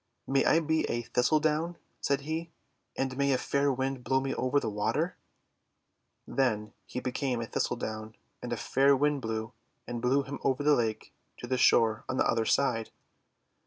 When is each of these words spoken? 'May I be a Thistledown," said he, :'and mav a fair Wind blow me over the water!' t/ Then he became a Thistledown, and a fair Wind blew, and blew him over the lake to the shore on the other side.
'May 0.25 0.43
I 0.45 0.59
be 0.61 0.83
a 0.89 1.03
Thistledown," 1.03 1.77
said 1.99 2.21
he, 2.21 2.49
:'and 2.97 3.15
mav 3.15 3.27
a 3.29 3.37
fair 3.37 3.71
Wind 3.71 4.03
blow 4.03 4.19
me 4.19 4.33
over 4.33 4.59
the 4.59 4.67
water!' 4.67 5.15
t/ 5.15 5.21
Then 6.33 6.73
he 6.87 6.99
became 6.99 7.39
a 7.39 7.45
Thistledown, 7.45 8.15
and 8.41 8.51
a 8.51 8.57
fair 8.57 8.95
Wind 8.97 9.21
blew, 9.21 9.53
and 9.85 10.01
blew 10.01 10.23
him 10.23 10.39
over 10.43 10.63
the 10.63 10.73
lake 10.73 11.13
to 11.37 11.45
the 11.45 11.55
shore 11.59 12.03
on 12.09 12.17
the 12.17 12.27
other 12.27 12.45
side. 12.45 12.89